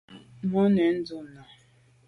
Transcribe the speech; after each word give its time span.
Màa 0.51 0.67
nèn 0.75 0.93
ndù’ 0.99 1.17
nà. 1.33 1.41